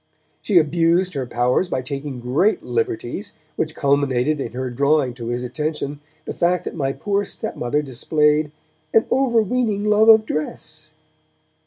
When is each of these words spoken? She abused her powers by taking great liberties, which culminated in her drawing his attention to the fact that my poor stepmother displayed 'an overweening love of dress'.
She 0.41 0.57
abused 0.57 1.13
her 1.13 1.27
powers 1.27 1.69
by 1.69 1.83
taking 1.83 2.19
great 2.19 2.63
liberties, 2.63 3.33
which 3.55 3.75
culminated 3.75 4.41
in 4.41 4.53
her 4.53 4.71
drawing 4.71 5.15
his 5.15 5.43
attention 5.43 5.97
to 5.97 6.01
the 6.25 6.33
fact 6.33 6.63
that 6.63 6.73
my 6.73 6.91
poor 6.91 7.23
stepmother 7.23 7.83
displayed 7.83 8.51
'an 8.95 9.05
overweening 9.11 9.83
love 9.85 10.09
of 10.09 10.25
dress'. 10.25 10.89